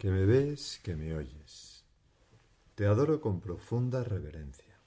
que 0.00 0.10
me 0.10 0.24
ves, 0.24 0.80
que 0.82 0.96
me 0.96 1.14
oyes. 1.14 1.84
Te 2.74 2.86
adoro 2.86 3.20
con 3.20 3.42
profunda 3.42 4.02
reverencia. 4.02 4.80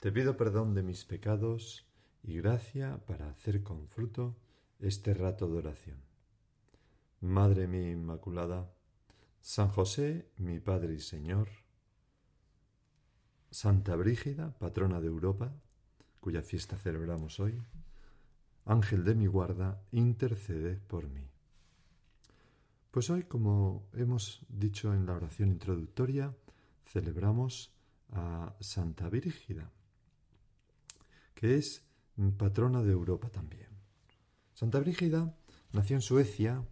Te 0.00 0.10
pido 0.10 0.36
perdón 0.36 0.74
de 0.74 0.82
mis 0.82 1.04
pecados 1.04 1.86
y 2.24 2.38
gracia 2.38 2.98
para 3.06 3.30
hacer 3.30 3.62
con 3.62 3.86
fruto 3.86 4.36
este 4.80 5.14
rato 5.14 5.48
de 5.48 5.58
oración. 5.58 6.02
Madre 7.20 7.68
mía 7.68 7.92
Inmaculada, 7.92 8.74
San 9.40 9.68
José, 9.68 10.28
mi 10.38 10.58
Padre 10.58 10.94
y 10.94 10.98
Señor, 10.98 11.46
Santa 13.52 13.94
Brígida, 13.94 14.58
patrona 14.58 15.00
de 15.00 15.06
Europa, 15.06 15.54
cuya 16.18 16.42
fiesta 16.42 16.76
celebramos 16.76 17.38
hoy, 17.38 17.62
Ángel 18.64 19.04
de 19.04 19.14
mi 19.14 19.28
guarda, 19.28 19.80
intercede 19.92 20.80
por 20.88 21.08
mí. 21.08 21.29
Pues 22.90 23.08
hoy, 23.08 23.22
como 23.22 23.86
hemos 23.92 24.44
dicho 24.48 24.92
en 24.92 25.06
la 25.06 25.14
oración 25.14 25.50
introductoria, 25.50 26.34
celebramos 26.84 27.72
a 28.10 28.56
Santa 28.58 29.08
Brígida, 29.08 29.70
que 31.32 31.54
es 31.54 31.86
patrona 32.36 32.82
de 32.82 32.90
Europa 32.90 33.28
también. 33.28 33.68
Santa 34.54 34.80
Brígida 34.80 35.36
nació 35.72 35.94
en 35.94 36.02
Suecia, 36.02 36.64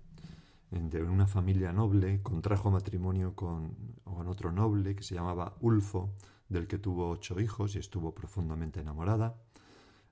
de 0.72 1.02
una 1.04 1.28
familia 1.28 1.72
noble, 1.72 2.20
contrajo 2.20 2.72
matrimonio 2.72 3.36
con, 3.36 3.76
con, 4.02 4.26
otro 4.26 4.50
noble 4.50 4.96
que 4.96 5.04
se 5.04 5.14
llamaba 5.14 5.56
Ulfo, 5.60 6.16
del 6.48 6.66
que 6.66 6.78
tuvo 6.78 7.10
ocho 7.10 7.38
hijos 7.38 7.76
y 7.76 7.78
estuvo 7.78 8.12
profundamente 8.12 8.80
enamorada. 8.80 9.40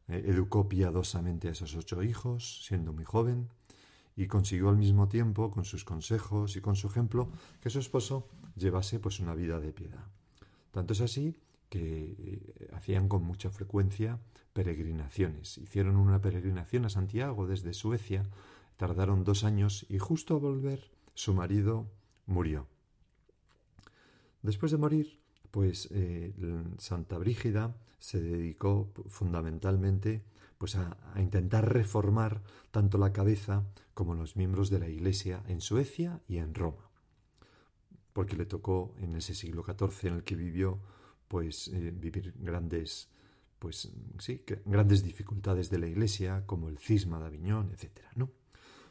Eh, 0.06 0.22
educó 0.27 0.69
piadosamente 0.69 1.48
a 1.48 1.50
esos 1.50 1.75
ocho 1.75 2.05
hijos, 2.05 2.64
siendo 2.64 2.92
muy 2.92 3.05
joven, 3.05 3.48
y 4.17 4.27
consiguió 4.27 4.70
al 4.70 4.78
mismo 4.78 5.09
tiempo, 5.09 5.50
con 5.50 5.64
sus 5.64 5.84
consejos 5.84 6.56
y 6.56 6.61
con 6.61 6.75
su 6.75 6.86
ejemplo, 6.89 7.31
que 7.61 7.70
su 7.70 7.78
esposo 7.78 8.28
llevase 8.56 8.98
pues 8.98 9.20
una 9.20 9.34
vida 9.34 9.61
de 9.61 9.72
piedad. 9.72 10.06
Tanto 10.70 10.95
es 10.95 11.03
así 11.03 11.36
que 11.69 12.17
eh, 12.19 12.69
hacían 12.72 13.09
con 13.09 13.22
mucha 13.22 13.50
frecuencia 13.50 14.19
peregrinaciones. 14.55 15.59
Hicieron 15.59 15.97
una 15.97 16.20
peregrinación 16.20 16.87
a 16.87 16.89
Santiago 16.89 17.47
desde 17.47 17.75
Suecia, 17.75 18.25
tardaron 18.78 19.22
dos 19.22 19.44
años 19.44 19.84
y 19.91 19.98
justo 19.98 20.37
a 20.37 20.39
volver 20.39 20.91
su 21.14 21.34
marido 21.34 21.87
murió. 22.25 22.67
Después 24.42 24.72
de 24.72 24.78
morir, 24.78 25.20
pues 25.50 25.89
eh, 25.91 26.33
Santa 26.78 27.19
Brígida 27.19 27.77
se 27.98 28.20
dedicó 28.20 28.92
fundamentalmente 29.09 30.22
pues 30.59 30.77
a, 30.77 30.97
intentar 31.17 31.73
reformar 31.73 32.43
tanto 32.71 32.99
la 32.99 33.12
cabeza 33.12 33.65
como 33.95 34.15
los 34.15 34.37
miembros 34.37 34.71
de 34.71 34.79
la 34.79 34.89
Iglesia 34.89 35.43
en 35.49 35.61
Suecia 35.61 36.21
y 36.29 36.39
en 36.39 36.55
Roma, 36.55 36.91
porque 38.12 38.37
le 38.37 38.47
tocó 38.47 38.95
en 38.99 39.17
ese 39.17 39.34
siglo 39.34 39.65
XIV 39.65 40.09
en 40.09 40.15
el 40.15 40.25
que 40.25 40.37
vivió 40.37 40.81
pues 41.29 41.69
eh, 41.69 41.93
vivir 41.95 42.34
grandes 42.39 43.09
pues 43.59 43.91
sí 44.19 44.45
grandes 44.66 45.03
dificultades 45.03 45.71
de 45.71 45.78
la 45.78 45.87
Iglesia 45.87 46.45
como 46.47 46.69
el 46.69 46.78
cisma 46.78 47.19
de 47.19 47.27
Aviñón, 47.27 47.71
etcétera, 47.72 48.11
¿no? 48.15 48.31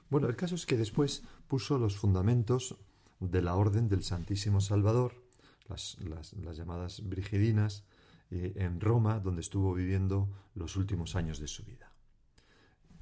Bueno, 0.10 0.28
el 0.28 0.36
caso 0.36 0.56
es 0.56 0.66
que 0.66 0.78
después 0.78 1.24
puso 1.48 1.78
los 1.78 1.98
fundamentos 1.98 2.76
de 3.20 3.42
la 3.42 3.56
Orden 3.56 3.90
del 3.90 4.04
Santísimo 4.04 4.62
Salvador, 4.62 5.24
las, 5.68 5.98
las, 6.00 6.34
las 6.34 6.58
llamadas 6.58 7.02
Brigidinas, 7.08 7.86
eh, 8.36 8.52
en 8.58 8.82
Roma, 8.82 9.20
donde 9.22 9.40
estuvo 9.40 9.74
viviendo 9.74 10.30
los 10.56 10.76
últimos 10.76 11.16
años 11.16 11.40
de 11.40 11.48
su 11.48 11.64
vida. 11.64 11.90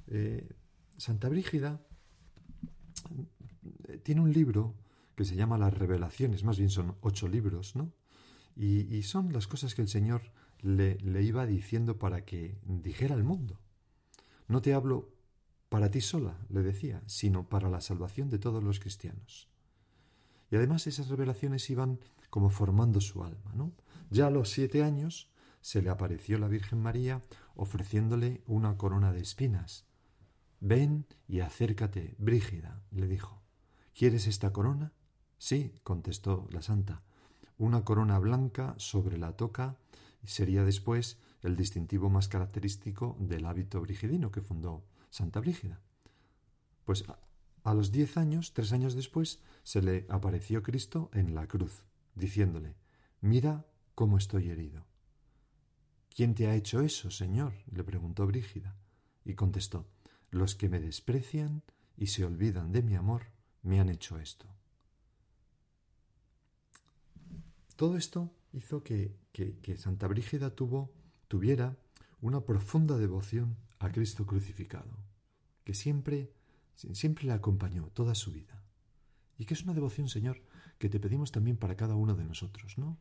Eh, 0.06 0.48
Santa 0.96 1.28
Brígida 1.28 1.80
eh, 3.88 3.98
tiene 3.98 4.20
un 4.20 4.32
libro 4.32 4.76
que 5.16 5.24
se 5.24 5.34
llama 5.34 5.58
Las 5.58 5.74
Revelaciones, 5.74 6.44
más 6.44 6.56
bien 6.56 6.70
son 6.70 6.94
ocho 7.00 7.26
libros, 7.26 7.74
¿no? 7.74 7.92
Y, 8.54 9.02
son 9.02 9.32
las 9.32 9.48
cosas 9.48 9.74
que 9.74 9.82
el 9.82 9.88
Señor 9.88 10.22
le, 10.60 10.98
le 10.98 11.24
iba 11.24 11.46
diciendo 11.46 11.98
para 11.98 12.24
que 12.24 12.56
dijera 12.64 13.16
al 13.16 13.24
mundo. 13.24 13.58
No 14.46 14.62
te 14.62 14.72
hablo 14.72 15.10
para 15.68 15.90
ti 15.90 16.00
sola, 16.00 16.38
le 16.48 16.62
decía, 16.62 17.02
sino 17.06 17.48
para 17.48 17.68
la 17.68 17.80
salvación 17.80 18.30
de 18.30 18.38
todos 18.38 18.62
los 18.62 18.78
cristianos. 18.78 19.48
Y 20.52 20.54
además 20.54 20.86
esas 20.86 21.08
revelaciones 21.08 21.68
iban 21.70 21.98
como 22.30 22.50
formando 22.50 23.00
su 23.00 23.24
alma, 23.24 23.52
¿no? 23.54 23.72
Ya 24.14 24.28
a 24.28 24.30
los 24.30 24.50
siete 24.50 24.84
años 24.84 25.28
se 25.60 25.82
le 25.82 25.90
apareció 25.90 26.38
la 26.38 26.46
Virgen 26.46 26.80
María 26.80 27.20
ofreciéndole 27.56 28.44
una 28.46 28.76
corona 28.76 29.12
de 29.12 29.20
espinas. 29.20 29.86
Ven 30.60 31.04
y 31.26 31.40
acércate, 31.40 32.14
Brígida, 32.18 32.80
le 32.92 33.08
dijo. 33.08 33.42
¿Quieres 33.92 34.28
esta 34.28 34.52
corona? 34.52 34.92
Sí, 35.36 35.74
contestó 35.82 36.46
la 36.52 36.62
santa. 36.62 37.02
Una 37.58 37.82
corona 37.82 38.20
blanca 38.20 38.76
sobre 38.78 39.18
la 39.18 39.32
toca 39.32 39.78
sería 40.24 40.62
después 40.62 41.18
el 41.42 41.56
distintivo 41.56 42.08
más 42.08 42.28
característico 42.28 43.16
del 43.18 43.46
hábito 43.46 43.80
brigidino 43.80 44.30
que 44.30 44.42
fundó 44.42 44.84
Santa 45.10 45.40
Brígida. 45.40 45.80
Pues 46.84 47.02
a 47.64 47.74
los 47.74 47.90
diez 47.90 48.16
años, 48.16 48.52
tres 48.52 48.72
años 48.72 48.94
después, 48.94 49.40
se 49.64 49.82
le 49.82 50.06
apareció 50.08 50.62
Cristo 50.62 51.10
en 51.14 51.34
la 51.34 51.48
cruz, 51.48 51.82
diciéndole, 52.14 52.76
Mira 53.20 53.64
cómo 53.94 54.18
estoy 54.18 54.50
herido. 54.50 54.86
¿Quién 56.14 56.34
te 56.34 56.46
ha 56.46 56.54
hecho 56.54 56.80
eso, 56.80 57.10
Señor? 57.10 57.54
le 57.72 57.82
preguntó 57.82 58.26
Brígida, 58.26 58.76
y 59.24 59.34
contestó, 59.34 59.86
Los 60.30 60.54
que 60.54 60.68
me 60.68 60.80
desprecian 60.80 61.62
y 61.96 62.08
se 62.08 62.24
olvidan 62.24 62.72
de 62.72 62.82
mi 62.82 62.94
amor 62.94 63.22
me 63.62 63.80
han 63.80 63.88
hecho 63.88 64.18
esto. 64.18 64.46
Todo 67.76 67.96
esto 67.96 68.30
hizo 68.52 68.84
que, 68.84 69.16
que, 69.32 69.76
Santa 69.76 70.06
Brígida 70.06 70.54
tuvo, 70.54 70.92
tuviera 71.26 71.76
una 72.20 72.40
profunda 72.40 72.96
devoción 72.96 73.56
a 73.80 73.90
Cristo 73.90 74.26
crucificado, 74.26 74.96
que 75.64 75.74
siempre, 75.74 76.32
siempre 76.74 77.24
le 77.24 77.32
acompañó 77.32 77.88
toda 77.88 78.14
su 78.14 78.30
vida. 78.30 78.62
Y 79.36 79.46
que 79.46 79.54
es 79.54 79.64
una 79.64 79.74
devoción, 79.74 80.08
Señor, 80.08 80.40
que 80.78 80.88
te 80.88 81.00
pedimos 81.00 81.32
también 81.32 81.56
para 81.56 81.76
cada 81.76 81.96
uno 81.96 82.14
de 82.14 82.24
nosotros, 82.24 82.78
¿no? 82.78 82.98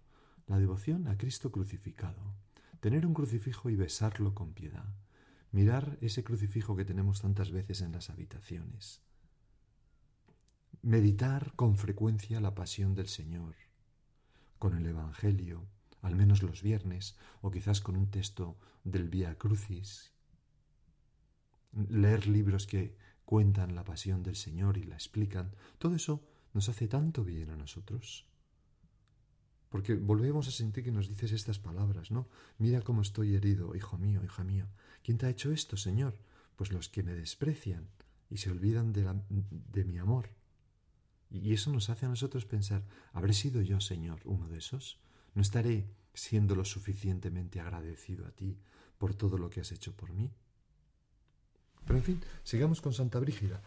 La 0.48 0.60
devoción 0.60 1.08
a 1.08 1.18
Cristo 1.18 1.52
crucificado. 1.52 2.36
Tener 2.82 3.06
un 3.06 3.14
crucifijo 3.14 3.70
y 3.70 3.78
besarlo 3.78 4.36
con 4.36 4.54
piedad. 4.54 4.94
Mirar 5.52 5.98
ese 6.02 6.24
crucifijo 6.24 6.76
que 6.76 6.84
tenemos 6.84 7.22
tantas 7.22 7.52
veces 7.52 7.82
en 7.82 7.94
las 7.94 8.10
habitaciones. 8.10 9.02
Meditar 10.82 11.54
con 11.56 11.78
frecuencia 11.78 12.42
la 12.42 12.56
pasión 12.56 12.94
del 12.94 13.08
Señor. 13.08 13.56
Con 14.60 14.76
el 14.76 14.86
Evangelio, 14.86 15.66
al 16.02 16.18
menos 16.18 16.44
los 16.44 16.62
viernes, 16.62 17.16
o 17.42 17.50
quizás 17.50 17.80
con 17.80 17.96
un 17.96 18.12
texto 18.12 18.58
del 18.84 19.08
Vía 19.08 19.38
Crucis. 19.38 20.12
Leer 21.72 22.28
libros 22.28 22.68
que 22.68 22.98
cuentan 23.24 23.76
la 23.76 23.86
pasión 23.86 24.24
del 24.24 24.36
Señor 24.36 24.78
y 24.78 24.84
la 24.84 24.96
explican. 24.96 25.56
Todo 25.78 25.96
eso 25.96 26.28
nos 26.54 26.68
hace 26.68 26.90
tanto 26.90 27.24
bien 27.24 27.50
a 27.50 27.56
nosotros. 27.56 28.28
Porque 29.74 29.96
volvemos 29.96 30.48
a 30.48 30.52
sentir 30.52 30.84
que 30.84 30.92
nos 30.92 31.10
dices 31.10 31.32
estas 31.32 31.58
palabras, 31.58 32.12
¿no? 32.12 32.28
Mira 32.60 32.84
cómo 32.84 33.02
estoy 33.02 33.34
herido, 33.34 33.76
hijo 33.76 33.98
mío, 33.98 34.24
hija 34.24 34.44
mía. 34.44 34.68
¿Quién 35.04 35.18
te 35.18 35.26
ha 35.26 35.32
hecho 35.32 35.52
esto, 35.52 35.78
Señor? 35.78 36.14
Pues 36.56 36.72
los 36.72 36.90
que 36.90 37.02
me 37.02 37.16
desprecian 37.16 37.88
y 38.30 38.38
se 38.38 38.52
olvidan 38.52 38.94
de, 38.94 39.84
mi 39.84 39.98
amor. 39.98 40.30
Y 41.32 41.54
eso 41.54 41.74
nos 41.74 41.90
hace 41.90 42.06
a 42.06 42.10
nosotros 42.10 42.46
pensar, 42.46 42.84
¿habré 43.14 43.34
sido 43.34 43.64
yo, 43.64 43.82
Señor, 43.82 44.20
uno 44.26 44.48
de 44.48 44.60
esos? 44.60 45.00
¿No 45.34 45.42
estaré 45.42 45.90
siendo 46.14 46.54
lo 46.54 46.66
suficientemente 46.66 47.60
agradecido 47.60 48.28
a 48.28 48.32
ti 48.32 48.60
por 49.00 49.16
todo 49.16 49.40
lo 49.40 49.50
que 49.50 49.62
has 49.62 49.72
hecho 49.72 49.98
por 49.98 50.14
mí? 50.14 50.30
Pero 51.84 51.98
en 51.98 52.06
fin, 52.06 52.22
sigamos 52.44 52.80
con 52.80 52.94
Santa 52.94 53.20
Brígida. 53.20 53.60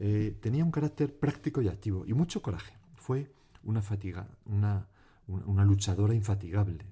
Eh, 0.00 0.36
tenía 0.42 0.64
un 0.64 0.72
carácter 0.72 1.16
práctico 1.16 1.62
y 1.62 1.68
activo 1.68 2.04
y 2.04 2.14
mucho 2.14 2.42
coraje. 2.42 2.76
Fue 2.96 3.32
una 3.62 3.80
fatiga, 3.80 4.26
una, 4.46 4.88
una, 5.26 5.64
luchadora 5.64 6.14
infatigable. 6.14 6.84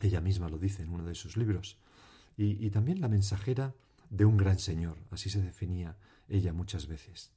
Ella 0.00 0.20
misma 0.20 0.48
lo 0.48 0.58
dice 0.58 0.82
en 0.82 0.90
uno 0.90 1.04
de 1.04 1.14
sus 1.14 1.36
libros. 1.36 1.78
Y, 2.36 2.64
y 2.64 2.70
también 2.70 3.00
la 3.00 3.08
mensajera 3.08 3.74
de 4.10 4.24
un 4.24 4.36
gran 4.36 4.58
señor, 4.58 4.98
así 5.10 5.30
se 5.30 5.40
definía 5.40 5.96
ella 6.28 6.52
muchas 6.52 6.86
veces. 6.86 7.32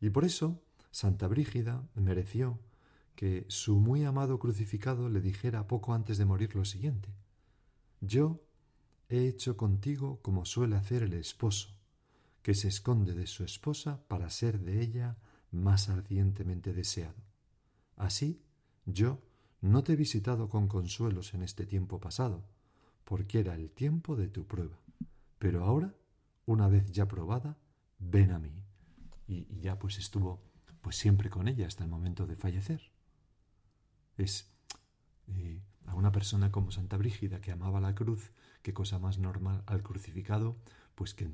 Y 0.00 0.10
por 0.10 0.24
eso 0.24 0.62
Santa 0.90 1.26
Brígida 1.26 1.86
mereció 1.94 2.58
que 3.14 3.46
su 3.48 3.80
muy 3.80 4.04
amado 4.04 4.38
crucificado 4.38 5.08
le 5.08 5.20
dijera 5.20 5.66
poco 5.66 5.92
antes 5.92 6.18
de 6.18 6.24
morir 6.24 6.54
lo 6.54 6.64
siguiente. 6.64 7.08
Yo 8.00 8.40
he 9.08 9.26
hecho 9.26 9.56
contigo 9.56 10.20
como 10.22 10.44
suele 10.44 10.76
hacer 10.76 11.02
el 11.02 11.14
esposo, 11.14 11.70
que 12.42 12.54
se 12.54 12.68
esconde 12.68 13.14
de 13.14 13.26
su 13.26 13.44
esposa 13.44 14.00
para 14.06 14.30
ser 14.30 14.60
de 14.60 14.80
ella 14.80 15.16
más 15.50 15.88
ardientemente 15.88 16.72
deseado. 16.72 17.16
Así, 17.96 18.40
yo 18.86 19.20
no 19.60 19.82
te 19.82 19.94
he 19.94 19.96
visitado 19.96 20.48
con 20.48 20.68
consuelos 20.68 21.34
en 21.34 21.42
este 21.42 21.66
tiempo 21.66 22.00
pasado, 22.00 22.44
porque 23.04 23.40
era 23.40 23.54
el 23.54 23.70
tiempo 23.70 24.16
de 24.16 24.28
tu 24.28 24.46
prueba. 24.46 24.78
Pero 25.38 25.64
ahora, 25.64 25.94
una 26.46 26.68
vez 26.68 26.90
ya 26.92 27.08
probada, 27.08 27.56
ven 27.98 28.30
a 28.30 28.38
mí. 28.38 28.52
Y, 29.26 29.46
ya 29.60 29.78
pues 29.78 29.98
estuvo 29.98 30.42
pues 30.80 30.96
siempre 30.96 31.28
con 31.28 31.48
ella 31.48 31.66
hasta 31.66 31.84
el 31.84 31.90
momento 31.90 32.26
de 32.26 32.36
fallecer. 32.36 32.92
Es 34.16 34.50
eh, 35.28 35.60
a 35.86 35.94
una 35.94 36.12
persona 36.12 36.52
como 36.52 36.70
Santa 36.70 36.96
Brígida 36.96 37.40
que 37.40 37.52
amaba 37.52 37.80
la 37.80 37.94
cruz, 37.94 38.30
qué 38.62 38.72
cosa 38.72 38.98
más 38.98 39.18
normal 39.18 39.62
al 39.66 39.82
crucificado, 39.82 40.56
pues 40.94 41.14
que, 41.14 41.30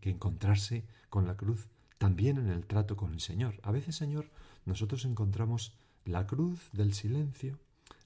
que 0.00 0.10
encontrarse 0.10 0.86
con 1.10 1.26
la 1.26 1.36
cruz 1.36 1.68
también 1.98 2.38
en 2.38 2.48
el 2.48 2.66
trato 2.66 2.96
con 2.96 3.14
el 3.14 3.20
Señor. 3.20 3.58
A 3.62 3.72
veces, 3.72 3.96
Señor, 3.96 4.30
nosotros 4.66 5.04
encontramos 5.04 5.76
la 6.04 6.26
cruz 6.26 6.70
del 6.72 6.94
silencio, 6.94 7.58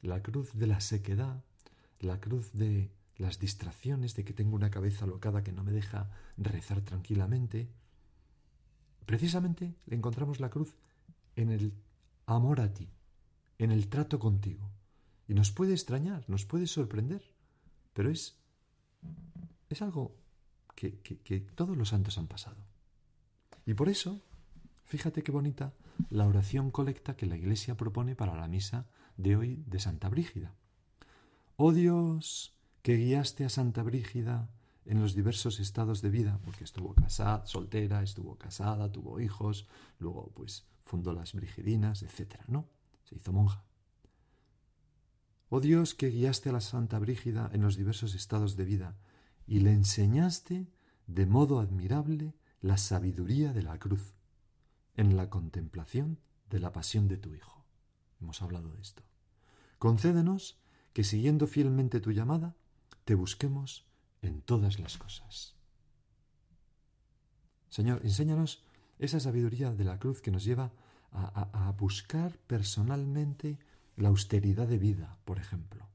la 0.03 0.23
cruz 0.23 0.53
de 0.55 0.67
la 0.67 0.81
sequedad, 0.81 1.43
la 2.01 2.21
cruz 2.21 2.53
de 2.53 2.91
las 3.17 3.41
distracciones, 3.41 4.15
de 4.15 4.25
que 4.25 4.33
tengo 4.33 4.55
una 4.55 4.71
cabeza 4.71 5.07
locada 5.07 5.43
que 5.43 5.53
no 5.53 5.65
me 5.65 5.73
deja 5.73 6.11
rezar 6.37 6.83
tranquilamente. 6.83 7.69
Precisamente 9.05 9.75
le 9.87 9.97
encontramos 9.97 10.39
la 10.39 10.51
cruz 10.51 10.75
en 11.35 11.51
el 11.51 11.73
amor 12.27 12.61
a 12.61 12.73
ti, 12.73 12.89
en 13.59 13.73
el 13.73 13.89
trato 13.89 14.19
contigo. 14.19 14.71
Y 15.27 15.35
nos 15.35 15.51
puede 15.51 15.73
extrañar, 15.73 16.25
nos 16.29 16.45
puede 16.45 16.67
sorprender, 16.67 17.23
pero 17.93 18.11
es, 18.11 18.39
es 19.69 19.83
algo 19.83 20.15
que, 20.75 21.01
que 21.01 21.41
todos 21.41 21.77
los 21.77 21.89
santos 21.89 22.17
han 22.19 22.29
pasado. 22.29 22.63
Y 23.67 23.75
por 23.75 23.89
eso, 23.89 24.23
fíjate 24.85 25.23
qué 25.23 25.33
bonita 25.33 25.75
la 26.11 26.27
oración 26.27 26.71
colecta 26.71 27.17
que 27.17 27.27
la 27.27 27.37
Iglesia 27.37 27.77
propone 27.77 28.15
para 28.15 28.37
la 28.37 28.49
misa 28.49 28.87
de 29.17 29.37
hoy 29.37 29.65
de 29.67 29.81
Santa 29.81 30.09
Brígida. 30.09 30.55
Oh 31.57 31.73
Dios, 31.73 32.55
que 32.83 32.97
guiaste 32.97 33.45
a 33.45 33.49
Santa 33.49 33.83
Brígida 33.83 34.49
en 34.85 35.01
los 35.01 35.15
diversos 35.15 35.61
estados 35.61 36.01
de 36.01 36.11
vida, 36.11 36.41
porque 36.45 36.65
estuvo 36.65 36.95
casada, 36.95 37.45
soltera, 37.47 38.03
estuvo 38.03 38.37
casada, 38.37 38.91
tuvo 38.91 39.21
hijos, 39.21 39.67
luego 39.99 40.33
pues 40.35 40.67
fundó 40.85 41.13
las 41.13 41.35
Brigidinas, 41.35 42.03
etc. 42.03 42.37
¿no? 42.47 42.67
Se 43.05 43.17
hizo 43.17 43.33
monja. 43.33 43.65
Oh 45.51 45.61
Dios, 45.61 45.95
que 45.95 46.09
guiaste 46.09 46.51
a 46.51 46.53
la 46.53 46.61
Santa 46.61 46.99
Brígida 46.99 47.51
en 47.53 47.63
los 47.63 47.77
diversos 47.77 48.15
estados 48.15 48.57
de 48.57 48.65
vida 48.65 48.97
y 49.47 49.61
le 49.61 49.73
enseñaste 49.73 50.69
de 51.07 51.27
modo 51.27 51.61
admirable 51.61 52.35
la 52.61 52.77
sabiduría 52.77 53.53
de 53.53 53.63
la 53.63 53.79
cruz 53.79 54.18
en 54.99 55.17
la 55.17 55.31
contemplación 55.31 56.19
de 56.51 56.59
la 56.59 56.73
pasión 56.73 57.07
de 57.07 57.17
tu 57.17 57.33
Hijo. 57.33 57.65
Hemos 58.21 58.43
hablado 58.43 58.73
de 58.73 58.83
esto. 58.83 59.05
Concédenos 59.79 60.59
que 60.93 61.05
siguiendo 61.05 61.47
fielmente 61.47 62.01
tu 62.01 62.11
llamada, 62.11 62.57
te 63.05 63.15
busquemos 63.15 63.87
en 64.23 64.43
todas 64.43 64.81
las 64.81 64.99
cosas. 64.99 65.55
Señor, 67.71 68.01
enséñanos 68.03 68.65
esa 68.99 69.21
sabiduría 69.21 69.73
de 69.73 69.85
la 69.85 70.01
cruz 70.01 70.21
que 70.21 70.33
nos 70.33 70.43
lleva 70.43 70.73
a, 71.13 71.73
buscar 71.79 72.37
personalmente 72.49 73.59
la 73.97 74.09
austeridad 74.09 74.67
de 74.67 74.79
vida, 74.79 75.17
por 75.25 75.39
ejemplo, 75.39 75.89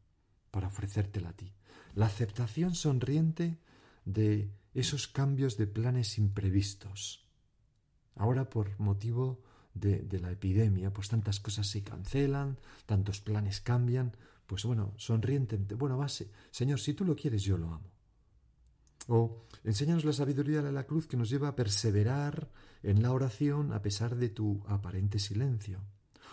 para 0.50 0.68
ofrecértela 0.68 1.30
a 1.30 1.34
ti. 1.34 1.54
La 1.94 2.06
aceptación 2.06 2.74
sonriente 2.74 3.60
de 4.06 4.50
esos 4.74 5.10
cambios 5.10 5.58
de 5.58 5.68
planes 5.68 6.18
imprevistos, 6.18 7.23
Ahora 8.16 8.50
por 8.50 8.80
motivo 8.80 9.42
de, 9.74 10.20
la 10.20 10.32
epidemia, 10.32 10.94
pues 10.94 11.10
tantas 11.10 11.40
cosas 11.40 11.68
se 11.68 11.84
cancelan, 11.84 12.58
tantos 12.86 13.22
planes 13.22 13.62
cambian, 13.62 14.16
pues 14.46 14.66
bueno, 14.66 14.94
sonriente, 14.98 15.58
bueno, 15.76 15.98
base, 15.98 16.30
Señor, 16.52 16.80
si 16.80 16.94
tú 16.94 17.06
lo 17.06 17.16
quieres, 17.16 17.44
yo 17.44 17.58
lo 17.58 17.74
amo. 17.74 17.92
O 19.08 19.46
enséñanos 19.64 20.06
la 20.06 20.14
sabiduría 20.14 20.62
de 20.62 20.72
la 20.72 20.86
cruz 20.86 21.08
que 21.08 21.18
nos 21.18 21.30
lleva 21.30 21.50
a 21.50 21.56
perseverar 21.56 22.50
en 22.84 23.02
la 23.02 23.12
oración 23.12 23.74
a 23.74 23.82
pesar 23.82 24.16
de 24.16 24.30
tu 24.30 24.64
aparente 24.68 25.20
silencio. 25.20 25.80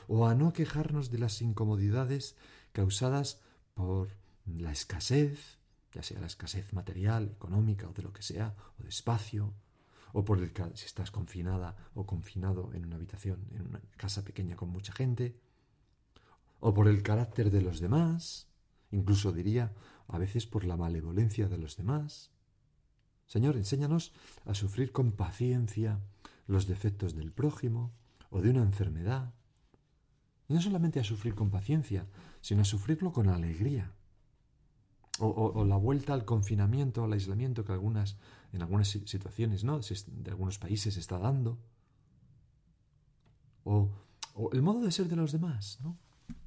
O 0.07 0.27
a 0.27 0.35
no 0.35 0.53
quejarnos 0.53 1.11
de 1.11 1.19
las 1.19 1.41
incomodidades 1.43 2.37
causadas 2.73 3.41
por 3.75 4.09
la 4.47 4.73
escasez, 4.73 5.59
ya 5.93 6.03
sea 6.03 6.21
la 6.21 6.27
escasez 6.27 6.73
material, 6.73 7.31
económica 7.31 7.89
o 7.89 7.93
de 7.93 8.03
lo 8.03 8.13
que 8.13 8.23
sea, 8.23 8.55
o 8.79 8.83
de 8.83 8.89
espacio, 8.89 9.53
o 10.13 10.25
por 10.25 10.39
el 10.39 10.53
si 10.75 10.87
estás 10.87 11.11
confinada 11.11 11.77
o 11.95 12.07
confinado 12.07 12.73
en 12.75 12.87
una 12.87 12.97
habitación, 12.97 13.47
en 13.53 13.67
una 13.69 13.81
casa 13.97 14.25
pequeña 14.25 14.57
con 14.57 14.71
mucha 14.71 14.93
gente, 14.93 15.39
o 16.61 16.75
por 16.75 16.89
el 16.89 17.03
carácter 17.03 17.51
de 17.51 17.63
los 17.63 17.81
demás, 17.81 18.49
incluso 18.91 19.33
diría 19.33 19.73
a 20.09 20.19
veces 20.19 20.47
por 20.47 20.65
la 20.65 20.77
malevolencia 20.77 21.49
de 21.49 21.59
los 21.59 21.77
demás. 21.77 22.31
Señor, 23.27 23.57
enséñanos 23.57 24.13
a 24.45 24.55
sufrir 24.55 24.93
con 24.93 25.13
paciencia 25.13 26.01
los 26.47 26.67
defectos 26.67 27.15
del 27.15 27.33
prójimo 27.33 27.93
o 28.29 28.43
de 28.43 28.51
una 28.51 28.63
enfermedad. 28.63 29.33
Y 30.49 30.55
no 30.55 30.61
solamente 30.61 30.99
a 30.99 31.05
sufrir 31.05 31.35
con 31.35 31.51
paciencia, 31.51 32.07
sino 32.41 32.63
a 32.63 32.65
sufrirlo 32.65 33.13
con 33.13 33.29
alegría. 33.29 33.93
O, 35.21 35.29
o 35.29 35.65
la 35.65 35.77
vuelta 35.77 36.13
al 36.13 36.25
confinamiento, 36.25 37.05
al 37.05 37.13
aislamiento 37.13 37.65
que 37.65 37.73
algunas 37.73 38.17
en 38.53 38.63
algunas 38.63 38.89
situaciones 38.89 39.65
¿no? 39.65 39.81
de 39.81 40.31
algunos 40.31 40.59
países 40.59 40.95
se 40.95 41.01
está 41.01 41.19
dando. 41.19 41.59
O, 43.65 43.91
el 44.53 44.63
modo 44.63 44.83
de 44.85 44.93
ser 44.93 45.09
de 45.09 45.17
los 45.17 45.33
demás, 45.33 45.79
¿no? 45.83 45.99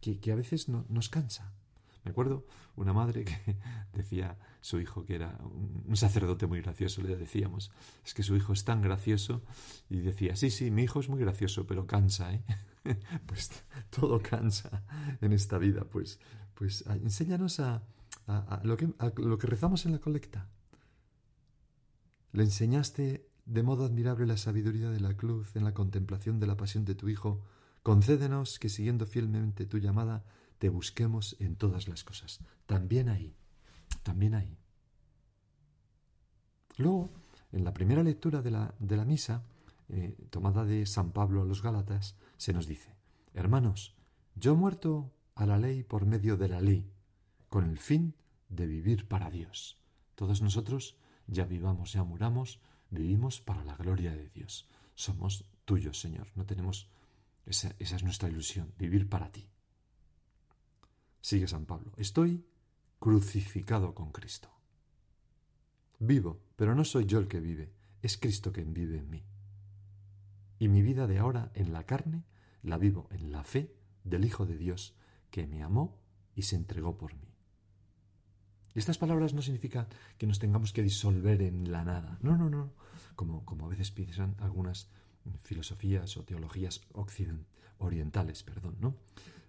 que, 0.01 0.31
a 0.31 0.35
veces 0.35 0.67
nos 0.69 1.09
cansa. 1.09 1.53
Me 2.03 2.11
acuerdo 2.11 2.45
una 2.75 2.91
madre 2.91 3.23
que 3.23 3.57
decía 3.93 4.37
su 4.61 4.79
hijo 4.79 5.05
que 5.05 5.15
era 5.15 5.39
un 5.43 5.95
sacerdote 5.95 6.47
muy 6.47 6.61
gracioso, 6.61 7.01
le 7.01 7.15
decíamos, 7.15 7.71
es 8.05 8.13
que 8.13 8.23
su 8.23 8.35
hijo 8.35 8.53
es 8.53 8.65
tan 8.65 8.81
gracioso 8.81 9.43
y 9.89 9.99
decía, 9.99 10.35
sí, 10.35 10.49
sí, 10.49 10.71
mi 10.71 10.83
hijo 10.83 10.99
es 10.99 11.09
muy 11.09 11.19
gracioso, 11.19 11.65
pero 11.65 11.85
cansa, 11.87 12.33
¿eh? 12.33 12.43
pues 13.25 13.51
todo 13.89 14.21
cansa 14.21 14.83
en 15.21 15.31
esta 15.31 15.57
vida, 15.57 15.85
pues, 15.85 16.19
pues 16.53 16.83
enséñanos 16.87 17.59
a, 17.59 17.83
lo 18.63 18.75
que, 18.77 18.89
a 18.99 19.11
lo 19.15 19.37
que 19.37 19.47
rezamos 19.47 19.85
en 19.85 19.93
la 19.93 19.99
colecta, 19.99 20.49
le 22.33 22.43
enseñaste 22.43 23.29
de 23.45 23.63
modo 23.63 23.85
admirable 23.85 24.25
la 24.25 24.37
sabiduría 24.37 24.89
de 24.89 24.99
la 24.99 25.15
cruz 25.15 25.55
en 25.55 25.63
la 25.63 25.73
contemplación 25.73 26.39
de 26.39 26.47
la 26.47 26.57
pasión 26.57 26.83
de 26.83 26.95
tu 26.95 27.07
Hijo. 27.07 27.43
Concédenos 27.83 28.59
que 28.59 28.69
siguiendo 28.69 29.05
fielmente 29.05 29.65
tu 29.65 29.77
llamada, 29.77 30.25
te 30.57 30.69
busquemos 30.69 31.35
en 31.39 31.55
todas 31.55 31.87
las 31.87 32.03
cosas. 32.03 32.39
También 32.65 33.07
ahí, 33.09 33.35
también 34.01 34.33
ahí. 34.33 34.57
Luego, 36.77 37.11
en 37.51 37.63
la 37.63 37.73
primera 37.73 38.03
lectura 38.03 38.41
de 38.41 38.51
la, 38.51 38.73
de 38.79 38.97
la 38.97 39.05
misa, 39.05 39.43
eh, 39.89 40.17
tomada 40.31 40.65
de 40.65 40.85
San 40.87 41.11
Pablo 41.11 41.43
a 41.43 41.45
los 41.45 41.61
Gálatas, 41.61 42.15
se 42.37 42.53
nos 42.53 42.65
dice, 42.65 42.95
Hermanos, 43.35 43.95
yo 44.35 44.55
muerto 44.55 45.13
a 45.35 45.45
la 45.45 45.59
ley 45.59 45.83
por 45.83 46.05
medio 46.07 46.35
de 46.37 46.49
la 46.49 46.61
ley, 46.61 46.89
con 47.49 47.69
el 47.69 47.77
fin 47.77 48.15
de 48.49 48.65
vivir 48.65 49.07
para 49.07 49.29
Dios. 49.29 49.77
Todos 50.15 50.41
nosotros 50.41 50.95
ya 51.27 51.45
vivamos, 51.45 51.93
ya 51.93 52.03
muramos, 52.03 52.59
vivimos 52.89 53.41
para 53.41 53.63
la 53.63 53.75
gloria 53.75 54.11
de 54.11 54.29
Dios. 54.29 54.67
Somos 54.95 55.45
tuyos, 55.65 55.99
Señor. 55.99 56.27
No 56.35 56.45
tenemos 56.45 56.89
esa, 57.45 57.75
esa 57.79 57.95
es 57.95 58.03
nuestra 58.03 58.29
ilusión, 58.29 58.73
vivir 58.77 59.09
para 59.09 59.31
ti. 59.31 59.47
Sigue 61.21 61.47
San 61.47 61.65
Pablo. 61.65 61.93
Estoy 61.97 62.45
crucificado 62.99 63.93
con 63.93 64.11
Cristo. 64.11 64.49
Vivo, 65.99 66.39
pero 66.55 66.75
no 66.75 66.83
soy 66.83 67.05
yo 67.05 67.19
el 67.19 67.27
que 67.27 67.39
vive, 67.39 67.71
es 68.01 68.17
Cristo 68.17 68.51
quien 68.51 68.73
vive 68.73 68.97
en 68.97 69.09
mí. 69.09 69.23
Y 70.59 70.67
mi 70.67 70.81
vida 70.81 71.07
de 71.07 71.19
ahora 71.19 71.51
en 71.55 71.73
la 71.73 71.85
carne 71.85 72.23
la 72.61 72.77
vivo 72.77 73.07
en 73.11 73.31
la 73.31 73.43
fe 73.43 73.73
del 74.03 74.25
Hijo 74.25 74.45
de 74.45 74.57
Dios 74.57 74.95
que 75.31 75.47
me 75.47 75.63
amó 75.63 75.97
y 76.35 76.43
se 76.43 76.55
entregó 76.55 76.97
por 76.97 77.13
mí. 77.15 77.32
Estas 78.75 78.97
palabras 78.97 79.33
no 79.33 79.41
significan 79.41 79.87
que 80.17 80.27
nos 80.27 80.39
tengamos 80.39 80.73
que 80.73 80.81
disolver 80.81 81.41
en 81.41 81.71
la 81.71 81.83
nada. 81.83 82.17
No, 82.21 82.37
no, 82.37 82.49
no. 82.49 82.73
Como, 83.15 83.45
como 83.45 83.65
a 83.65 83.69
veces 83.69 83.91
piensan 83.91 84.35
algunas 84.39 84.89
filosofías 85.43 86.17
o 86.17 86.23
teologías 86.23 86.81
orientales, 87.77 88.43
perdón, 88.43 88.77
¿no? 88.79 88.95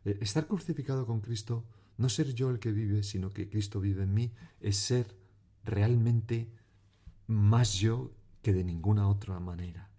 Eh, 0.05 0.19
estar 0.21 0.47
crucificado 0.47 1.07
con 1.07 1.21
Cristo, 1.21 1.65
no 1.97 2.09
ser 2.09 2.35
yo 2.35 2.51
el 2.51 2.59
que 2.59 2.73
vive, 2.73 3.03
sino 3.03 3.31
que 3.31 3.49
Cristo 3.49 3.81
vive 3.81 4.03
en 4.03 4.15
mí, 4.15 4.33
es 4.61 4.77
ser 4.77 5.17
realmente 5.65 6.53
más 7.27 7.75
yo 7.75 8.13
que 8.43 8.53
de 8.53 8.65
ninguna 8.65 9.09
otra 9.09 9.41
manera. 9.41 9.91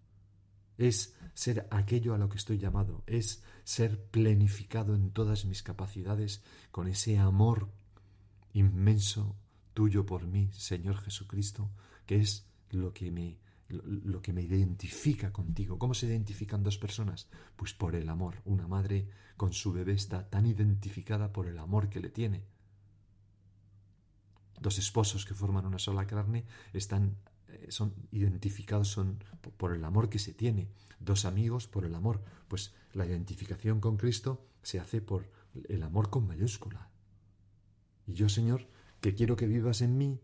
es 0.78 1.16
ser 1.34 1.68
aquello 1.72 2.14
a 2.14 2.18
lo 2.18 2.28
que 2.28 2.38
estoy 2.38 2.58
llamado, 2.58 3.04
es 3.08 3.42
ser 3.64 3.98
plenificado 4.12 4.94
en 4.94 5.12
todas 5.12 5.46
mis 5.46 5.64
capacidades 5.64 6.44
con 6.72 6.88
ese 6.88 7.18
amor 7.18 7.72
inmenso 8.56 9.36
tuyo 9.74 10.06
por 10.06 10.26
mí, 10.26 10.50
Señor 10.54 10.98
Jesucristo, 10.98 11.70
que 12.06 12.20
es 12.20 12.48
lo 12.72 12.94
que 12.94 13.12
me 13.12 13.38
lo 13.68 14.22
que 14.22 14.32
me 14.32 14.44
identifica 14.44 15.34
contigo. 15.34 15.80
¿Cómo 15.80 15.96
se 15.96 16.06
identifican 16.06 16.62
dos 16.62 16.78
personas? 16.78 17.28
Pues 17.56 17.74
por 17.74 17.96
el 17.96 18.10
amor. 18.10 18.36
Una 18.46 18.68
madre 18.68 19.10
con 19.38 19.54
su 19.54 19.74
bebé 19.74 19.94
está 19.94 20.30
tan 20.30 20.46
identificada 20.46 21.34
por 21.34 21.48
el 21.48 21.58
amor 21.58 21.90
que 21.90 22.00
le 22.00 22.10
tiene. 22.10 22.46
Dos 24.62 24.78
esposos 24.78 25.26
que 25.26 25.34
forman 25.34 25.66
una 25.66 25.80
sola 25.80 26.06
carne 26.06 26.46
están 26.74 27.18
eh, 27.48 27.72
son 27.72 27.96
identificados 28.12 28.90
son 28.90 29.24
por 29.58 29.74
el 29.74 29.84
amor 29.84 30.10
que 30.10 30.20
se 30.20 30.34
tiene. 30.34 30.70
Dos 31.00 31.26
amigos 31.26 31.68
por 31.68 31.86
el 31.86 31.96
amor. 31.96 32.24
Pues 32.48 32.76
la 32.94 33.08
identificación 33.08 33.80
con 33.80 33.98
Cristo 33.98 34.46
se 34.62 34.80
hace 34.80 35.02
por 35.02 35.28
el 35.68 35.82
amor 35.82 36.12
con 36.12 36.28
mayúscula. 36.28 36.92
Y 38.08 38.14
yo, 38.14 38.30
Señor, 38.30 38.68
que 39.02 39.16
quiero 39.16 39.36
que 39.36 39.48
vivas 39.48 39.82
en 39.82 39.98
mí, 39.98 40.20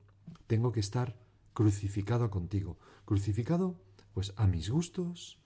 tengo 0.47 0.71
que 0.71 0.79
estar 0.79 1.17
crucificado 1.53 2.29
contigo. 2.29 2.77
Crucificado, 3.05 3.75
pues 4.13 4.33
a 4.38 4.47
mis 4.47 4.69
gustos, 4.69 5.39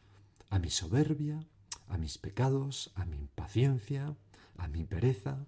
a 0.49 0.59
mi 0.59 0.69
soberbia, 0.69 1.45
a 1.87 1.97
mis 1.97 2.17
pecados, 2.17 2.91
a 2.95 3.05
mi 3.05 3.17
impaciencia, 3.17 4.15
a 4.57 4.67
mi 4.67 4.85
pereza. 4.85 5.45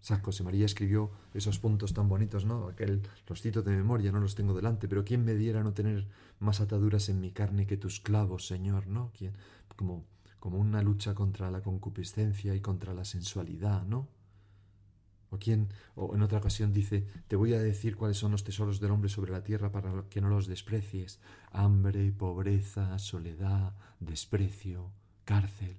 San 0.00 0.22
José 0.22 0.42
María 0.44 0.64
escribió 0.64 1.10
esos 1.34 1.58
puntos 1.58 1.92
tan 1.92 2.08
bonitos, 2.08 2.44
¿no? 2.44 2.68
Aquel 2.68 3.02
los 3.26 3.42
cito 3.42 3.62
de 3.62 3.76
memoria, 3.76 4.12
no 4.12 4.20
los 4.20 4.34
tengo 4.34 4.54
delante, 4.54 4.88
pero 4.88 5.04
¿quién 5.04 5.24
me 5.24 5.34
diera 5.34 5.62
no 5.62 5.74
tener 5.74 6.08
más 6.38 6.60
ataduras 6.60 7.08
en 7.08 7.20
mi 7.20 7.32
carne 7.32 7.66
que 7.66 7.76
tus 7.76 8.00
clavos, 8.00 8.46
Señor, 8.46 8.86
¿no? 8.86 9.12
Como, 9.76 10.04
como 10.38 10.58
una 10.58 10.82
lucha 10.82 11.14
contra 11.14 11.50
la 11.50 11.62
concupiscencia 11.62 12.54
y 12.54 12.60
contra 12.60 12.94
la 12.94 13.04
sensualidad, 13.04 13.84
¿no? 13.84 14.08
O 15.30 15.38
quien, 15.38 15.68
o 15.94 16.14
en 16.14 16.22
otra 16.22 16.38
ocasión 16.38 16.72
dice, 16.72 17.06
te 17.28 17.36
voy 17.36 17.52
a 17.52 17.60
decir 17.60 17.96
cuáles 17.96 18.16
son 18.16 18.32
los 18.32 18.44
tesoros 18.44 18.80
del 18.80 18.90
hombre 18.90 19.10
sobre 19.10 19.32
la 19.32 19.44
tierra 19.44 19.70
para 19.70 20.04
que 20.08 20.20
no 20.20 20.30
los 20.30 20.46
desprecies. 20.46 21.20
Hambre, 21.50 22.12
pobreza, 22.12 22.98
soledad, 22.98 23.74
desprecio, 24.00 24.90
cárcel. 25.24 25.76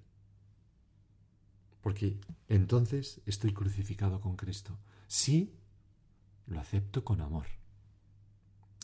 Porque 1.82 2.20
entonces 2.48 3.22
estoy 3.26 3.54
crucificado 3.54 4.22
con 4.22 4.36
Cristo. 4.36 4.78
Sí, 5.08 5.56
lo 6.46 6.60
acepto 6.60 7.04
con 7.04 7.22
amor. 7.22 7.48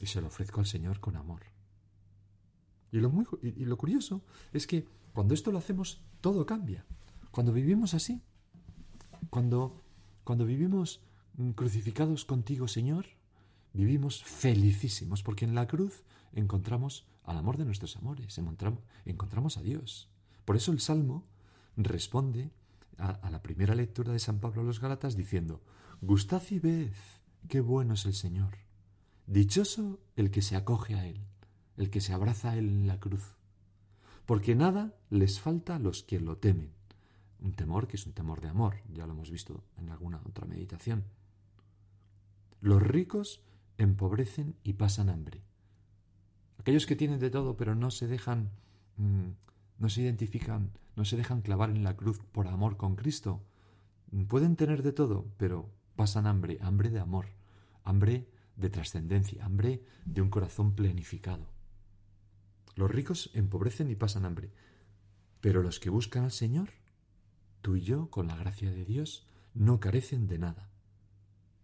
Y 0.02 0.08
se 0.08 0.22
lo 0.22 0.28
ofrezco 0.28 0.60
al 0.60 0.66
Señor 0.66 1.00
con 1.00 1.16
amor. 1.16 1.42
Y 2.92 3.00
lo, 3.00 3.10
muy, 3.10 3.26
y 3.42 3.66
lo 3.66 3.78
curioso 3.78 4.24
es 4.54 4.66
que 4.66 4.88
cuando 5.14 5.34
esto 5.34 5.52
lo 5.52 5.58
hacemos, 5.58 6.02
todo 6.22 6.46
cambia. 6.46 6.86
Cuando 7.32 7.54
vivimos 7.54 7.94
así, 7.94 8.22
cuando 9.30 9.85
cuando 10.26 10.46
vivimos 10.46 11.00
mm, 11.38 11.52
crucificados 11.52 12.26
contigo, 12.26 12.68
Señor, 12.68 13.06
vivimos 13.74 14.24
felicísimos, 14.24 15.24
porque 15.24 15.46
en 15.46 15.56
la 15.56 15.68
cruz 15.68 16.04
encontramos 16.34 17.06
al 17.24 17.38
amor 17.38 17.58
de 17.58 17.66
nuestros 17.66 17.96
amores, 17.96 18.38
encontramos 19.06 19.58
a 19.58 19.62
Dios. 19.62 20.10
Por 20.44 20.56
eso 20.58 20.72
el 20.72 20.80
Salmo 20.80 21.26
responde 21.78 22.52
a, 22.98 23.30
la 23.30 23.42
primera 23.42 23.76
lectura 23.76 24.12
de 24.12 24.20
San 24.20 24.40
Pablo 24.40 24.62
a 24.62 24.66
los 24.66 24.80
Galatas 24.80 25.16
diciendo, 25.16 25.62
Gustad 26.02 26.42
y 26.50 26.60
ved 26.60 26.94
qué 27.48 27.62
bueno 27.62 27.94
es 27.94 28.06
el 28.06 28.14
Señor. 28.14 28.58
Dichoso 29.28 30.00
el 30.16 30.32
que 30.32 30.42
se 30.42 30.56
acoge 30.56 30.96
a 30.96 31.08
Él, 31.08 31.22
el 31.78 31.90
que 31.90 32.02
se 32.02 32.14
abraza 32.14 32.52
a 32.52 32.58
Él 32.58 32.70
en 32.70 32.88
la 32.88 33.00
cruz. 33.00 33.36
Porque 34.26 34.56
nada 34.56 34.96
les 35.10 35.40
falta 35.40 35.76
a 35.76 35.80
los 35.80 36.04
que 36.04 36.20
lo 36.20 36.38
temen 36.38 36.72
un 37.40 37.54
temor 37.54 37.88
que 37.88 37.98
es 37.98 38.06
un 38.06 38.14
temor 38.14 38.42
de 38.42 38.50
amor, 38.50 38.76
ya 38.94 39.06
lo 39.06 39.14
hemos 39.14 39.32
visto 39.32 39.64
en 39.78 39.90
alguna 39.90 40.22
otra 40.26 40.46
meditación. 40.46 41.04
Los 42.62 42.82
ricos 42.82 43.44
empobrecen 43.78 44.56
y 44.64 44.74
pasan 44.74 45.10
hambre. 45.10 45.44
Aquellos 46.60 46.86
que 46.86 46.96
tienen 46.96 47.20
de 47.20 47.30
todo 47.30 47.58
pero 47.58 47.76
no 47.76 47.92
se 47.92 48.08
dejan, 48.08 48.52
mm, 48.98 49.30
no 49.80 49.90
se 49.90 50.02
identifican, 50.02 50.72
no 50.96 51.06
se 51.06 51.18
dejan 51.18 51.42
clavar 51.42 51.70
en 51.70 51.84
la 51.84 51.96
cruz 51.96 52.20
por 52.32 52.48
amor 52.48 52.78
con 52.78 52.96
Cristo, 52.96 53.44
mm, 54.12 54.24
pueden 54.24 54.56
tener 54.56 54.82
de 54.82 54.94
todo, 54.94 55.28
pero 55.38 55.70
pasan 55.96 56.28
hambre, 56.28 56.58
hambre 56.62 56.90
de 56.90 57.00
amor, 57.00 57.28
hambre 57.84 58.28
de 58.56 58.70
trascendencia, 58.70 59.46
hambre 59.46 59.84
de 60.06 60.22
un 60.22 60.30
corazón 60.30 60.74
plenificado. 60.76 61.50
Los 62.76 62.92
ricos 62.92 63.32
empobrecen 63.34 63.90
y 63.90 63.96
pasan 63.96 64.26
hambre, 64.26 64.52
pero 65.42 65.62
los 65.62 65.80
que 65.80 65.90
buscan 65.90 66.24
al 66.24 66.32
Señor 66.32 66.70
Tú 67.66 67.76
y 67.76 67.82
yo, 67.82 68.12
con 68.12 68.28
la 68.28 68.36
gracia 68.36 68.70
de 68.70 68.86
Dios, 68.86 69.26
no 69.56 69.80
carecen 69.80 70.28
de 70.28 70.38
nada. 70.38 70.70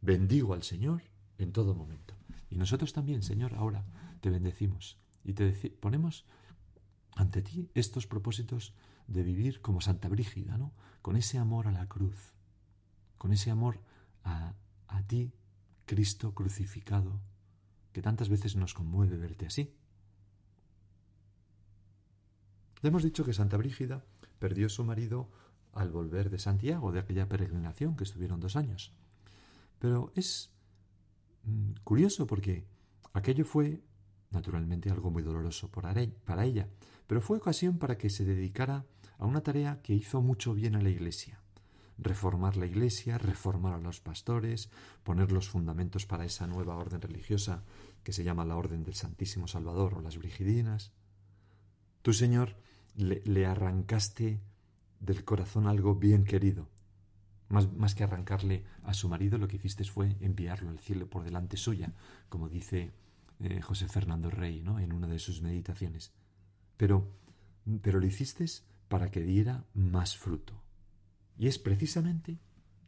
Bendigo 0.01 0.55
al 0.55 0.63
Señor 0.63 1.03
en 1.37 1.51
todo 1.51 1.75
momento. 1.75 2.15
Y 2.49 2.55
nosotros 2.55 2.91
también, 2.91 3.21
Señor, 3.21 3.53
ahora 3.53 3.85
te 4.19 4.31
bendecimos 4.31 4.97
y 5.23 5.33
te 5.33 5.51
ponemos 5.79 6.25
ante 7.15 7.43
ti 7.43 7.69
estos 7.75 8.07
propósitos 8.07 8.73
de 9.05 9.21
vivir 9.21 9.61
como 9.61 9.79
Santa 9.79 10.09
Brígida, 10.09 10.57
¿no? 10.57 10.73
Con 11.03 11.17
ese 11.17 11.37
amor 11.37 11.67
a 11.67 11.71
la 11.71 11.87
cruz, 11.87 12.33
con 13.19 13.31
ese 13.31 13.51
amor 13.51 13.79
a, 14.23 14.55
a 14.87 15.03
ti, 15.03 15.35
Cristo 15.85 16.33
crucificado, 16.33 17.21
que 17.93 18.01
tantas 18.01 18.27
veces 18.27 18.55
nos 18.55 18.73
conmueve 18.73 19.17
verte 19.17 19.45
así. 19.45 19.75
Le 22.81 22.89
hemos 22.89 23.03
dicho 23.03 23.23
que 23.23 23.33
Santa 23.33 23.57
Brígida 23.57 24.03
perdió 24.39 24.67
su 24.67 24.83
marido 24.83 25.29
al 25.73 25.91
volver 25.91 26.29
de 26.29 26.39
Santiago, 26.39 26.91
de 26.91 26.99
aquella 26.99 27.27
peregrinación 27.27 27.95
que 27.95 28.03
estuvieron 28.03 28.39
dos 28.39 28.55
años. 28.55 28.93
Pero 29.79 30.11
es 30.15 30.51
mm, 31.43 31.71
curioso 31.83 32.27
porque 32.27 32.65
aquello 33.13 33.45
fue, 33.45 33.81
naturalmente, 34.31 34.89
algo 34.89 35.11
muy 35.11 35.23
doloroso 35.23 35.69
para 35.69 36.43
ella, 36.43 36.67
pero 37.07 37.21
fue 37.21 37.37
ocasión 37.37 37.77
para 37.77 37.97
que 37.97 38.09
se 38.09 38.25
dedicara 38.25 38.85
a 39.17 39.25
una 39.25 39.41
tarea 39.41 39.81
que 39.83 39.93
hizo 39.93 40.21
mucho 40.21 40.53
bien 40.53 40.75
a 40.75 40.81
la 40.81 40.89
Iglesia. 40.89 41.39
Reformar 41.97 42.57
la 42.57 42.65
Iglesia, 42.65 43.17
reformar 43.19 43.73
a 43.73 43.79
los 43.79 43.99
pastores, 43.99 44.69
poner 45.03 45.31
los 45.31 45.47
fundamentos 45.47 46.07
para 46.07 46.25
esa 46.25 46.47
nueva 46.47 46.75
orden 46.75 47.01
religiosa 47.01 47.63
que 48.03 48.13
se 48.13 48.23
llama 48.23 48.45
la 48.45 48.55
Orden 48.55 48.83
del 48.83 48.95
Santísimo 48.95 49.47
Salvador 49.47 49.93
o 49.93 50.01
las 50.01 50.17
Brigidinas. 50.17 50.91
Tú, 52.01 52.13
Señor, 52.13 52.55
le, 52.95 53.21
le 53.25 53.45
arrancaste 53.45 54.41
del 55.01 55.25
corazón 55.25 55.67
algo 55.67 55.95
bien 55.95 56.23
querido. 56.23 56.69
Más, 57.49 57.69
más, 57.73 57.95
que 57.95 58.05
arrancarle 58.05 58.63
a 58.83 58.93
su 58.93 59.09
marido, 59.09 59.37
lo 59.37 59.49
que 59.49 59.57
hiciste 59.57 59.83
fue 59.83 60.15
enviarlo 60.21 60.69
al 60.69 60.79
cielo 60.79 61.09
por 61.09 61.23
delante 61.23 61.57
suya, 61.57 61.91
como 62.29 62.47
dice 62.47 62.93
eh, 63.41 63.61
José 63.61 63.89
Fernando 63.89 64.29
Rey 64.29 64.61
¿no? 64.61 64.79
en 64.79 64.93
una 64.93 65.07
de 65.07 65.19
sus 65.19 65.41
meditaciones. 65.41 66.13
Pero, 66.77 67.11
pero 67.81 67.99
lo 67.99 68.05
hiciste 68.05 68.45
para 68.87 69.11
que 69.11 69.21
diera 69.21 69.65
más 69.73 70.15
fruto. 70.15 70.63
Y 71.37 71.47
es 71.47 71.59
precisamente 71.59 72.39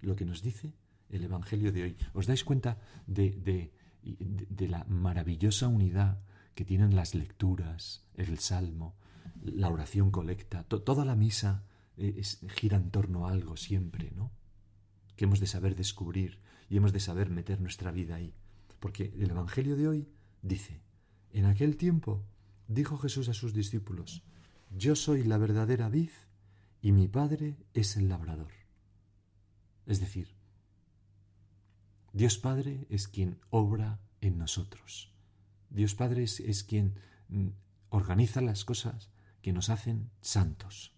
lo 0.02 0.16
que 0.16 0.26
nos 0.26 0.42
dice 0.42 0.74
el 1.10 1.24
Evangelio 1.24 1.72
de 1.72 1.84
hoy. 1.84 1.98
¿Os 2.14 2.28
dais 2.28 2.44
cuenta 2.44 2.78
de, 3.06 3.32
de, 3.32 3.74
de 4.04 4.68
la 4.68 4.86
maravillosa 4.86 5.68
unidad 5.68 6.22
que 6.56 6.66
tienen 6.66 6.96
las 6.96 7.16
lecturas, 7.16 8.06
el 8.16 8.40
salmo, 8.40 8.96
la 9.42 9.70
oración 9.70 10.12
colecta, 10.12 10.64
toda 10.64 11.04
la 11.06 11.16
misa 11.16 11.64
eh, 11.98 12.22
gira 12.50 12.78
en 12.78 12.92
torno 12.92 13.28
a 13.28 13.32
algo 13.32 13.58
siempre, 13.58 14.12
¿no? 14.12 14.32
Que 15.16 15.26
hemos 15.26 15.40
de 15.40 15.48
saber 15.48 15.76
descubrir 15.76 16.40
y 16.70 16.78
hemos 16.78 16.94
de 16.94 17.00
saber 17.00 17.30
meter 17.30 17.62
nuestra 17.62 17.92
vida 17.92 18.16
ahí. 18.16 18.34
Porque 18.80 19.14
el 19.18 19.30
Evangelio 19.30 19.76
de 19.76 19.88
hoy 19.88 20.10
dice, 20.42 20.82
en 21.32 21.46
aquel 21.46 21.78
tiempo 21.78 22.24
dijo 22.68 22.98
Jesús 22.98 23.30
a 23.30 23.34
sus 23.34 23.54
discípulos, 23.54 24.24
yo 24.72 24.96
soy 24.96 25.24
la 25.24 25.38
verdadera 25.38 25.90
vid 25.90 26.10
y 26.82 26.92
mi 26.92 27.08
Padre 27.08 27.58
es 27.74 27.96
el 27.96 28.10
labrador. 28.10 28.52
Es 29.86 30.00
decir, 30.00 30.30
Dios 32.12 32.38
Padre 32.38 32.86
es 32.90 33.08
quien 33.08 33.40
obra 33.50 34.00
en 34.22 34.38
nosotros. 34.38 35.12
Dios 35.70 35.96
Padre 35.96 36.24
es, 36.24 36.40
es 36.40 36.64
quien 36.64 36.96
mm, 37.30 37.50
organiza 37.90 38.42
las 38.42 38.66
cosas 38.66 39.10
que 39.42 39.54
nos 39.54 39.70
hacen 39.70 40.10
santos. 40.22 40.93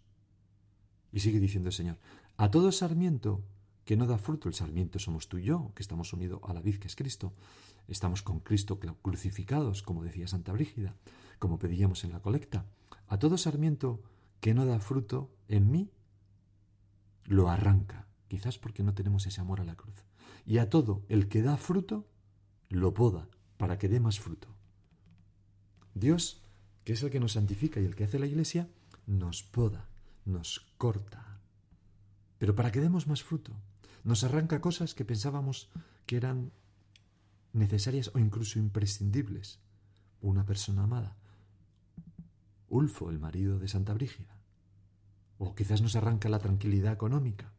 Y 1.16 1.22
sigue 1.22 1.40
diciendo 1.40 1.70
el 1.70 1.74
Señor, 1.74 1.98
a 2.36 2.52
todo 2.52 2.74
sarmiento 2.74 3.42
que 3.86 3.96
no 3.96 4.06
da 4.06 4.18
fruto, 4.18 4.50
el 4.50 4.54
sarmiento 4.54 5.00
somos 5.00 5.30
tú 5.30 5.38
y 5.38 5.46
yo, 5.46 5.72
que 5.74 5.82
estamos 5.82 6.12
unidos 6.12 6.42
a 6.44 6.54
la 6.54 6.60
vid 6.60 6.76
que 6.76 6.88
es 6.88 6.96
Cristo, 6.98 7.32
estamos 7.88 8.22
con 8.22 8.42
Cristo 8.42 8.78
crucificados, 9.02 9.82
como 9.82 10.04
decía 10.04 10.28
Santa 10.28 10.52
Brígida, 10.52 10.94
como 11.40 11.58
pedíamos 11.58 12.04
en 12.04 12.12
la 12.12 12.20
colecta, 12.20 12.66
a 13.08 13.18
todo 13.18 13.38
sarmiento 13.38 14.04
que 14.42 14.54
no 14.54 14.66
da 14.66 14.78
fruto 14.82 15.32
en 15.48 15.72
mí, 15.72 15.90
lo 17.24 17.50
arranca, 17.50 18.08
quizás 18.28 18.58
porque 18.58 18.84
no 18.84 18.94
tenemos 18.94 19.26
ese 19.26 19.40
amor 19.40 19.62
a 19.62 19.64
la 19.64 19.78
cruz. 19.78 20.04
Y 20.46 20.58
a 20.58 20.70
todo 20.70 21.06
el 21.08 21.30
que 21.30 21.42
da 21.42 21.56
fruto, 21.56 22.10
lo 22.68 22.94
poda 22.94 23.30
para 23.56 23.78
que 23.78 23.88
dé 23.88 24.02
más 24.02 24.20
fruto. 24.20 24.50
Dios 25.94 26.42
que 26.84 26.92
es 26.92 27.04
el 27.04 27.10
que 27.10 27.22
nos 27.22 27.32
santifica 27.32 27.80
y 27.80 27.86
el 27.86 27.96
que 27.96 28.04
hace 28.04 28.20
la 28.20 28.28
Iglesia, 28.28 28.68
nos 29.08 29.44
poda, 29.44 29.88
nos 30.26 30.66
corta. 30.78 31.40
Pero 32.38 32.56
para 32.56 32.72
que 32.72 32.82
demos 32.82 33.08
más 33.08 33.24
fruto, 33.24 33.54
nos 34.04 34.24
arranca 34.24 34.62
cosas 34.62 34.94
que 34.94 35.06
pensábamos 35.06 35.70
que 36.06 36.18
eran 36.18 36.52
necesarias 37.54 38.12
o 38.14 38.20
incluso 38.20 38.60
imprescindibles. 38.60 39.60
Una 40.22 40.46
persona 40.46 40.84
amada. 40.84 41.16
Ulfo, 42.70 43.10
el 43.10 43.20
marido 43.20 43.60
de 43.60 43.68
Santa 43.68 43.94
Brígida. 43.94 44.38
O 45.38 45.56
quizás 45.56 45.82
nos 45.82 45.96
arranca 45.96 46.30
la 46.30 46.40
tranquilidad 46.40 46.94
económica. 46.94 47.54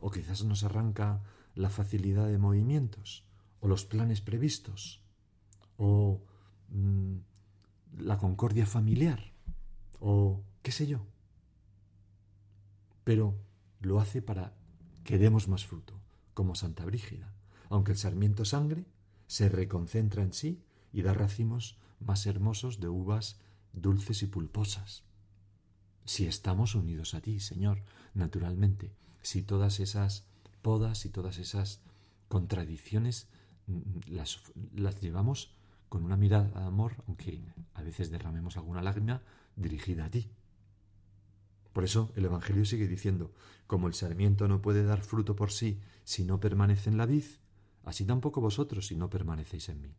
O 0.00 0.10
quizás 0.10 0.44
nos 0.44 0.64
arranca 0.64 1.22
la 1.54 1.70
facilidad 1.70 2.28
de 2.28 2.38
movimientos. 2.38 3.24
O 3.60 3.68
los 3.68 3.84
planes 3.84 4.20
previstos. 4.20 5.02
O 5.76 6.22
mm, 6.68 7.16
la 7.98 8.18
concordia 8.18 8.66
familiar. 8.66 9.32
O 10.00 10.42
qué 10.62 10.72
sé 10.72 10.86
yo. 10.86 11.06
Pero 13.08 13.34
lo 13.80 14.00
hace 14.00 14.20
para 14.20 14.52
que 15.02 15.16
demos 15.16 15.48
más 15.48 15.64
fruto, 15.64 15.94
como 16.34 16.54
Santa 16.54 16.84
Brígida. 16.84 17.32
Aunque 17.70 17.92
el 17.92 17.96
sarmiento 17.96 18.44
sangre, 18.44 18.84
se 19.26 19.48
reconcentra 19.48 20.22
en 20.22 20.34
sí 20.34 20.62
y 20.92 21.00
da 21.00 21.14
racimos 21.14 21.78
más 22.00 22.26
hermosos 22.26 22.80
de 22.80 22.90
uvas 22.90 23.40
dulces 23.72 24.22
y 24.22 24.26
pulposas. 24.26 25.04
Si 26.04 26.26
estamos 26.26 26.74
unidos 26.74 27.14
a 27.14 27.22
ti, 27.22 27.40
Señor, 27.40 27.80
naturalmente, 28.12 28.92
si 29.22 29.42
todas 29.42 29.80
esas 29.80 30.26
podas 30.60 31.06
y 31.06 31.08
todas 31.08 31.38
esas 31.38 31.80
contradicciones 32.28 33.28
mm, 33.68 34.10
las, 34.10 34.42
las 34.74 35.00
llevamos 35.00 35.54
con 35.88 36.04
una 36.04 36.18
mirada 36.18 36.60
de 36.60 36.66
amor, 36.66 37.02
aunque 37.06 37.40
a 37.72 37.82
veces 37.82 38.10
derramemos 38.10 38.58
alguna 38.58 38.82
lágrima 38.82 39.22
dirigida 39.56 40.04
a 40.04 40.10
ti. 40.10 40.28
Por 41.78 41.84
eso 41.84 42.10
el 42.16 42.24
Evangelio 42.24 42.64
sigue 42.64 42.88
diciendo, 42.88 43.32
como 43.68 43.86
el 43.86 43.94
sarmiento 43.94 44.48
no 44.48 44.60
puede 44.60 44.82
dar 44.82 45.00
fruto 45.00 45.36
por 45.36 45.52
sí 45.52 45.78
si 46.02 46.24
no 46.24 46.40
permanece 46.40 46.90
en 46.90 46.96
la 46.96 47.06
vid, 47.06 47.22
así 47.84 48.04
tampoco 48.04 48.40
vosotros 48.40 48.88
si 48.88 48.96
no 48.96 49.08
permanecéis 49.08 49.68
en 49.68 49.82
mí. 49.82 49.94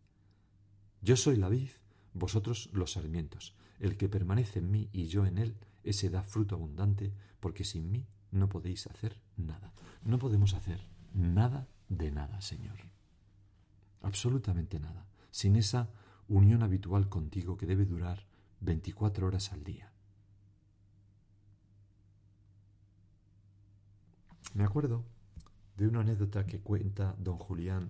Yo 1.01 1.15
soy 1.15 1.38
la 1.38 1.48
vid, 1.48 1.69
vosotros 2.13 2.69
los 2.74 2.91
sarmientos. 2.91 3.55
El 3.79 3.95
que 3.95 4.09
permanece 4.09 4.59
en 4.59 4.69
mí 4.69 4.89
y 4.91 5.07
yo 5.07 5.25
en 5.25 5.38
él, 5.38 5.55
ese 5.86 6.09
da 6.09 6.21
fruto 6.21 6.55
abundante, 6.55 7.13
porque 7.39 7.63
sin 7.63 7.89
mí 7.89 8.05
no 8.29 8.50
podéis 8.50 8.86
hacer 8.88 9.17
nada. 9.38 9.71
No 10.03 10.19
podemos 10.19 10.55
hacer 10.55 10.86
nada 11.13 11.69
de 11.88 12.12
nada, 12.12 12.41
Señor. 12.41 12.75
Absolutamente 14.01 14.81
nada. 14.81 15.07
Sin 15.31 15.55
esa 15.55 15.89
unión 16.27 16.62
habitual 16.62 17.07
contigo 17.07 17.55
que 17.55 17.67
debe 17.67 17.86
durar 17.86 18.25
24 18.59 19.27
horas 19.27 19.53
al 19.53 19.63
día. 19.63 19.88
Me 24.53 24.63
acuerdo 24.63 25.03
de 25.77 25.88
una 25.88 26.01
anécdota 26.01 26.46
que 26.46 26.60
cuenta 26.60 27.15
don 27.18 27.38
Julián 27.38 27.89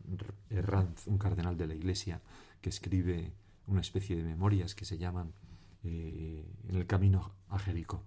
Herranz, 0.50 1.08
un 1.08 1.18
cardenal 1.18 1.58
de 1.58 1.68
la 1.68 1.76
Iglesia, 1.76 2.22
que 2.62 2.70
escribe 2.70 3.34
una 3.68 3.82
especie 3.82 4.16
de 4.16 4.24
memorias 4.24 4.76
que 4.76 4.86
se 4.86 4.98
llaman 4.98 5.34
eh, 5.84 6.46
En 6.68 6.76
el 6.76 6.86
camino 6.86 7.32
a 7.50 7.58
Jericó. 7.60 8.04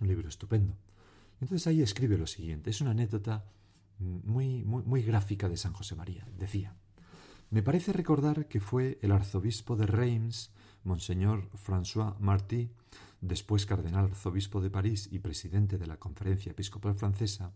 Un 0.00 0.08
libro 0.08 0.28
estupendo. 0.28 0.74
Entonces 1.40 1.66
ahí 1.66 1.82
escribe 1.82 2.18
lo 2.18 2.26
siguiente. 2.26 2.70
Es 2.70 2.80
una 2.80 2.90
anécdota 2.90 3.44
muy, 3.98 4.64
muy, 4.64 4.82
muy 4.82 5.02
gráfica 5.02 5.48
de 5.48 5.56
San 5.56 5.72
José 5.72 5.94
María. 5.94 6.26
Decía, 6.38 6.74
me 7.50 7.62
parece 7.62 7.92
recordar 7.92 8.46
que 8.46 8.60
fue 8.60 8.98
el 9.02 9.12
arzobispo 9.12 9.76
de 9.76 9.86
Reims, 9.86 10.50
Monseñor 10.84 11.50
François 11.52 12.18
Marty, 12.18 12.70
después 13.20 13.66
cardenal 13.66 14.06
arzobispo 14.06 14.60
de 14.60 14.70
París 14.70 15.08
y 15.10 15.18
presidente 15.18 15.78
de 15.78 15.86
la 15.86 15.98
Conferencia 15.98 16.52
Episcopal 16.52 16.94
Francesa, 16.94 17.52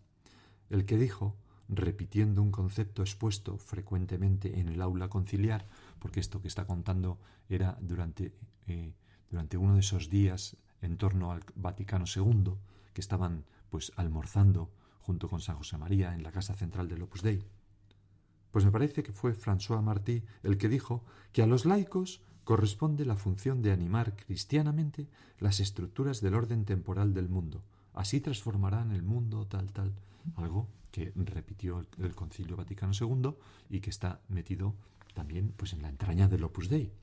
el 0.69 0.85
que 0.85 0.97
dijo, 0.97 1.35
repitiendo 1.67 2.41
un 2.41 2.51
concepto 2.51 3.01
expuesto 3.01 3.57
frecuentemente 3.57 4.59
en 4.59 4.69
el 4.69 4.81
aula 4.81 5.09
conciliar, 5.09 5.65
porque 5.99 6.19
esto 6.19 6.41
que 6.41 6.47
está 6.47 6.65
contando 6.65 7.19
era 7.49 7.77
durante, 7.81 8.33
eh, 8.67 8.93
durante 9.29 9.57
uno 9.57 9.73
de 9.73 9.79
esos 9.79 10.09
días 10.09 10.57
en 10.81 10.97
torno 10.97 11.31
al 11.31 11.43
Vaticano 11.55 12.05
II, 12.13 12.53
que 12.93 13.01
estaban 13.01 13.45
pues 13.69 13.91
almorzando 13.95 14.71
junto 14.99 15.29
con 15.29 15.41
San 15.41 15.57
José 15.57 15.77
María 15.77 16.13
en 16.13 16.23
la 16.23 16.31
casa 16.31 16.53
central 16.53 16.87
del 16.87 17.01
Opus 17.01 17.21
Dei. 17.21 17.43
Pues 18.51 18.63
me 18.63 18.71
parece 18.71 19.03
que 19.03 19.11
fue 19.11 19.33
François 19.33 19.81
Martí 19.81 20.23
el 20.43 20.57
que 20.57 20.69
dijo 20.69 21.03
que 21.33 21.41
a 21.41 21.47
los 21.47 21.65
laicos 21.65 22.21
corresponde 22.45 23.05
la 23.05 23.17
función 23.17 23.61
de 23.61 23.71
animar 23.71 24.15
cristianamente 24.15 25.09
las 25.39 25.59
estructuras 25.59 26.21
del 26.21 26.35
orden 26.35 26.63
temporal 26.63 27.13
del 27.13 27.27
mundo. 27.27 27.63
Así 27.93 28.21
transformarán 28.21 28.91
el 28.91 29.01
mundo 29.01 29.47
tal, 29.47 29.73
tal. 29.73 29.93
Algo 30.35 30.69
que 30.91 31.11
repitió 31.15 31.85
el, 31.97 32.15
Concilio 32.15 32.55
Vaticano 32.55 32.93
II 32.97 33.31
y 33.69 33.81
que 33.81 33.89
está 33.89 34.21
metido 34.29 34.75
también 35.13 35.53
pues, 35.57 35.73
en 35.73 35.81
la 35.81 35.89
entraña 35.89 36.27
del 36.27 36.43
Opus 36.43 36.69
Dei. 36.69 36.93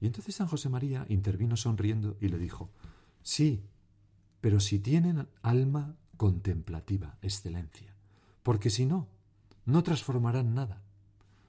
Y 0.00 0.06
entonces 0.06 0.34
San 0.34 0.48
José 0.48 0.68
María 0.68 1.04
intervino 1.08 1.56
sonriendo 1.56 2.16
y 2.20 2.28
le 2.28 2.38
dijo, 2.38 2.70
sí, 3.22 3.62
pero 4.40 4.58
si 4.58 4.78
tienen 4.78 5.28
alma 5.42 5.96
contemplativa, 6.16 7.18
excelencia, 7.20 7.94
porque 8.42 8.70
si 8.70 8.86
no, 8.86 9.06
no 9.66 9.82
transformarán 9.82 10.54
nada. 10.54 10.82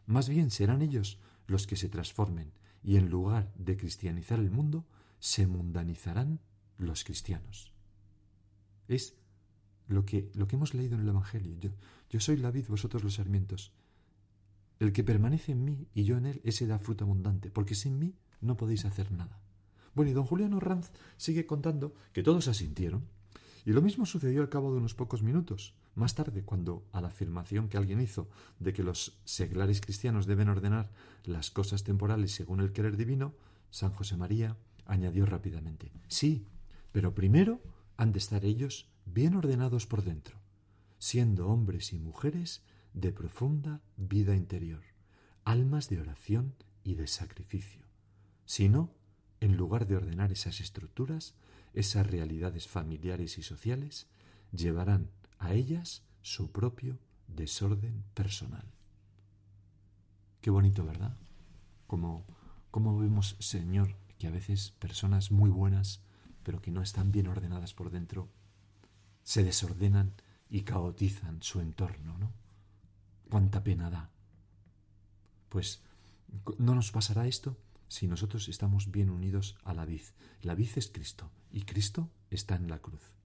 Más 0.08 0.28
bien 0.28 0.52
serán 0.52 0.82
ellos 0.82 1.19
los 1.47 1.67
que 1.67 1.75
se 1.75 1.89
transformen 1.89 2.52
y 2.83 2.97
en 2.97 3.09
lugar 3.09 3.51
de 3.55 3.77
cristianizar 3.77 4.39
el 4.39 4.51
mundo, 4.51 4.85
se 5.19 5.47
mundanizarán 5.47 6.39
los 6.77 7.03
cristianos. 7.03 7.71
Es 8.87 9.15
lo 9.87 10.05
que, 10.05 10.31
lo 10.33 10.47
que 10.47 10.55
hemos 10.55 10.73
leído 10.73 10.95
en 10.95 11.01
el 11.01 11.09
Evangelio. 11.09 11.57
Yo, 11.59 11.71
yo 12.09 12.19
soy 12.19 12.37
la 12.37 12.51
vid, 12.51 12.67
vosotros 12.67 13.03
los 13.03 13.15
sarmientos. 13.15 13.73
El 14.79 14.93
que 14.93 15.03
permanece 15.03 15.51
en 15.51 15.65
mí 15.65 15.87
y 15.93 16.05
yo 16.05 16.17
en 16.17 16.25
él, 16.25 16.41
ese 16.43 16.67
da 16.67 16.79
fruto 16.79 17.03
abundante, 17.03 17.51
porque 17.51 17.75
sin 17.75 17.99
mí 17.99 18.15
no 18.39 18.55
podéis 18.55 18.85
hacer 18.85 19.11
nada. 19.11 19.41
Bueno, 19.93 20.11
y 20.11 20.13
don 20.13 20.25
Juliano 20.25 20.59
Ranz 20.59 20.91
sigue 21.17 21.45
contando 21.45 21.93
que 22.13 22.23
todos 22.23 22.47
asintieron, 22.47 23.05
y 23.65 23.71
lo 23.71 23.81
mismo 23.81 24.05
sucedió 24.05 24.41
al 24.41 24.49
cabo 24.49 24.71
de 24.71 24.77
unos 24.77 24.95
pocos 24.95 25.21
minutos. 25.21 25.75
Más 25.99 26.15
tarde, 26.15 26.43
cuando 26.43 26.88
a 26.93 27.01
la 27.01 27.09
afirmación 27.09 27.67
que 27.67 27.75
alguien 27.75 27.99
hizo 27.99 28.29
de 28.57 28.71
que 28.71 28.83
los 28.83 29.19
seglares 29.25 29.81
cristianos 29.81 30.27
deben 30.27 30.47
ordenar 30.47 30.89
las 31.25 31.51
cosas 31.51 31.83
temporales 31.83 32.31
según 32.31 32.62
el 32.62 32.71
querer 32.71 32.95
divino, 32.95 33.33
San 33.69 33.91
José 33.91 34.15
María 34.15 34.55
añadió 34.85 35.25
rápidamente, 35.25 35.91
sí, 36.07 36.45
pero 36.93 37.13
primero 37.13 37.59
han 37.97 38.13
de 38.13 38.19
estar 38.19 38.45
ellos 38.45 38.88
bien 39.05 39.35
ordenados 39.35 39.88
por 39.88 40.01
dentro, 40.01 40.39
siendo 40.99 41.49
hombres 41.49 41.91
y 41.91 41.99
mujeres 41.99 42.63
de 42.93 43.12
profunda 43.12 43.81
vida 43.97 44.38
interior, 44.38 44.83
almas 45.43 45.89
de 45.89 45.99
oración 45.99 46.55
y 46.85 46.95
de 46.95 47.07
sacrificio. 47.07 47.83
Si 48.45 48.69
no, 48.69 48.93
en 49.41 49.57
lugar 49.57 49.85
de 49.85 49.97
ordenar 49.97 50.31
esas 50.31 50.62
estructuras, 50.62 51.35
esas 51.73 52.07
realidades 52.07 52.69
familiares 52.69 53.38
y 53.38 53.43
sociales, 53.43 54.07
llevarán 54.53 55.09
a 55.39 55.54
ellas 55.54 56.04
su 56.21 56.52
propio 56.52 56.99
desorden 57.28 58.04
personal. 58.13 58.65
Qué 60.41 60.49
bonito, 60.49 60.86
¿verdad? 60.86 61.17
Como, 61.88 62.25
como 62.71 62.97
vemos, 62.97 63.36
Señor, 63.39 63.95
que 64.17 64.28
a 64.28 64.32
veces 64.32 64.71
personas 64.71 65.32
muy 65.32 65.49
buenas, 65.49 66.02
pero 66.43 66.62
que 66.62 66.71
no 66.71 66.82
están 66.82 67.12
bien 67.12 67.28
ordenadas 67.28 67.73
por 67.73 67.89
dentro, 67.89 68.30
se 69.23 69.43
desordenan 69.43 70.13
y 70.49 70.62
caotizan 70.62 71.41
su 71.41 71.60
entorno, 71.60 72.17
¿no? 72.17 72.32
Cuánta 73.30 73.63
pena 73.63 73.89
da. 73.89 74.10
Pues 75.49 75.82
no 76.58 76.75
nos 76.75 76.91
pasará 76.91 77.28
esto 77.28 77.58
si 77.88 78.08
nosotros 78.08 78.49
estamos 78.49 78.91
bien 78.91 79.10
unidos 79.10 79.58
a 79.63 79.73
la 79.73 79.86
vid. 79.86 80.02
La 80.41 80.56
vid 80.56 80.69
es 80.75 80.88
Cristo 80.88 81.32
y 81.52 81.62
Cristo 81.62 82.10
está 82.30 82.56
en 82.56 82.69
la 82.69 82.80
cruz. 82.80 83.18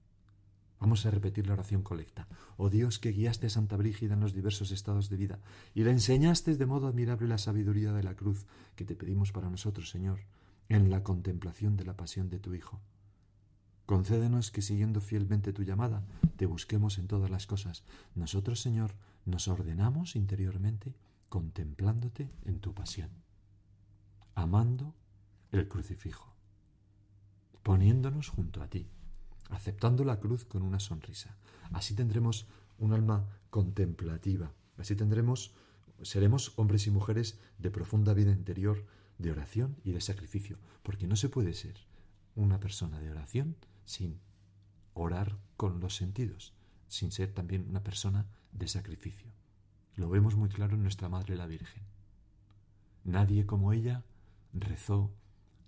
Vamos 0.84 1.06
a 1.06 1.10
repetir 1.10 1.46
la 1.46 1.54
oración 1.54 1.82
colecta. 1.82 2.28
Oh 2.58 2.68
Dios, 2.68 2.98
que 2.98 3.10
guiaste 3.10 3.46
a 3.46 3.50
Santa 3.50 3.78
Brígida 3.78 4.12
en 4.12 4.20
los 4.20 4.34
diversos 4.34 4.70
estados 4.70 5.08
de 5.08 5.16
vida 5.16 5.38
y 5.74 5.82
le 5.82 5.90
enseñaste 5.90 6.54
de 6.58 6.66
modo 6.66 6.88
admirable 6.88 7.26
la 7.26 7.38
sabiduría 7.38 7.94
de 7.94 8.02
la 8.02 8.14
cruz 8.14 8.44
que 8.76 8.84
te 8.84 8.94
pedimos 8.94 9.32
para 9.32 9.48
nosotros, 9.48 9.88
Señor, 9.88 10.20
en 10.68 10.90
la 10.90 11.02
contemplación 11.02 11.78
de 11.78 11.86
la 11.86 11.96
pasión 11.96 12.28
de 12.28 12.38
tu 12.38 12.52
Hijo. 12.52 12.82
Concédenos 13.86 14.50
que 14.50 14.60
siguiendo 14.60 15.00
fielmente 15.00 15.54
tu 15.54 15.62
llamada, 15.62 16.04
te 16.36 16.44
busquemos 16.44 16.98
en 16.98 17.06
todas 17.06 17.30
las 17.30 17.46
cosas. 17.46 17.82
Nosotros, 18.14 18.60
Señor, 18.60 18.94
nos 19.24 19.48
ordenamos 19.48 20.16
interiormente 20.16 20.94
contemplándote 21.30 22.30
en 22.44 22.60
tu 22.60 22.74
pasión, 22.74 23.08
amando 24.34 24.94
el 25.50 25.66
crucifijo, 25.66 26.34
poniéndonos 27.62 28.28
junto 28.28 28.62
a 28.62 28.68
ti 28.68 28.86
aceptando 29.50 30.04
la 30.04 30.20
cruz 30.20 30.44
con 30.44 30.62
una 30.62 30.80
sonrisa. 30.80 31.36
Así 31.72 31.94
tendremos 31.94 32.46
un 32.78 32.92
alma 32.92 33.26
contemplativa, 33.50 34.52
así 34.78 34.96
tendremos, 34.96 35.54
seremos 36.02 36.52
hombres 36.56 36.86
y 36.86 36.90
mujeres 36.90 37.38
de 37.58 37.70
profunda 37.70 38.14
vida 38.14 38.32
interior, 38.32 38.84
de 39.18 39.30
oración 39.30 39.76
y 39.84 39.92
de 39.92 40.00
sacrificio, 40.00 40.58
porque 40.82 41.06
no 41.06 41.16
se 41.16 41.28
puede 41.28 41.54
ser 41.54 41.76
una 42.34 42.58
persona 42.58 43.00
de 43.00 43.10
oración 43.10 43.56
sin 43.84 44.18
orar 44.94 45.36
con 45.56 45.80
los 45.80 45.96
sentidos, 45.96 46.52
sin 46.88 47.12
ser 47.12 47.32
también 47.32 47.66
una 47.68 47.82
persona 47.82 48.26
de 48.52 48.68
sacrificio. 48.68 49.30
Lo 49.96 50.10
vemos 50.10 50.34
muy 50.34 50.48
claro 50.48 50.74
en 50.74 50.82
nuestra 50.82 51.08
Madre 51.08 51.36
la 51.36 51.46
Virgen. 51.46 51.82
Nadie 53.04 53.46
como 53.46 53.72
ella 53.72 54.02
rezó, 54.52 55.12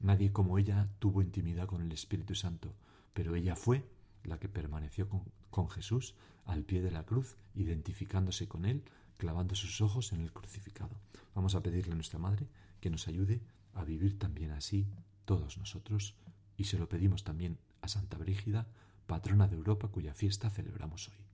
nadie 0.00 0.32
como 0.32 0.58
ella 0.58 0.88
tuvo 0.98 1.22
intimidad 1.22 1.66
con 1.66 1.82
el 1.82 1.92
Espíritu 1.92 2.34
Santo, 2.34 2.74
pero 3.16 3.34
ella 3.34 3.56
fue 3.56 3.82
la 4.24 4.38
que 4.38 4.50
permaneció 4.50 5.08
con, 5.08 5.70
Jesús 5.70 6.14
al 6.44 6.64
pie 6.64 6.82
de 6.82 6.90
la 6.90 7.06
cruz, 7.06 7.38
identificándose 7.54 8.46
con 8.46 8.66
él, 8.66 8.84
clavando 9.16 9.54
sus 9.54 9.80
ojos 9.80 10.12
en 10.12 10.20
el 10.20 10.34
crucificado. 10.34 11.00
Vamos 11.34 11.54
a 11.54 11.62
pedirle 11.62 11.92
a 11.92 11.94
nuestra 11.94 12.18
Madre 12.18 12.46
que 12.78 12.90
nos 12.90 13.08
ayude 13.08 13.40
a 13.72 13.84
vivir 13.84 14.18
también 14.18 14.50
así 14.50 14.86
todos 15.24 15.56
nosotros 15.56 16.14
y 16.58 16.64
se 16.64 16.78
lo 16.78 16.90
pedimos 16.90 17.24
también 17.24 17.56
a 17.80 17.88
Santa 17.88 18.18
Brígida, 18.18 18.66
patrona 19.06 19.48
de 19.48 19.56
Europa 19.56 19.88
cuya 19.88 20.12
fiesta 20.12 20.50
celebramos 20.50 21.08
hoy. 21.08 21.25